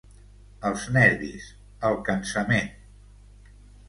Els 0.69 0.85
nervis, 0.95 1.49
el 1.89 1.97
cansament... 2.07 2.73